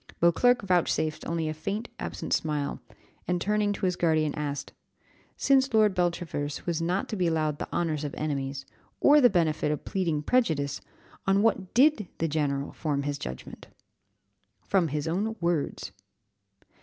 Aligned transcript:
Beauclerc 0.19 0.63
vouchsafed 0.63 1.27
only 1.27 1.47
a 1.47 1.53
faint, 1.53 1.87
absent 1.99 2.33
smile, 2.33 2.79
and, 3.27 3.39
turning 3.39 3.71
to 3.73 3.85
his 3.85 3.95
guardian, 3.95 4.33
asked 4.33 4.73
"Since 5.37 5.75
Lord 5.75 5.93
Beltravers 5.93 6.65
was 6.65 6.81
not 6.81 7.07
to 7.09 7.15
be 7.15 7.27
allowed 7.27 7.59
the 7.59 7.71
honours 7.71 8.03
of 8.03 8.15
enemies, 8.17 8.65
or 8.99 9.21
the 9.21 9.29
benefit 9.29 9.71
of 9.71 9.85
pleading 9.85 10.23
prejudice, 10.23 10.81
on 11.27 11.43
what 11.43 11.75
did 11.75 12.07
the 12.17 12.27
general 12.27 12.71
form 12.73 13.03
his 13.03 13.19
judgment?" 13.19 13.67
"From 14.65 14.87
his 14.87 15.07
own 15.07 15.35
words." 15.39 15.91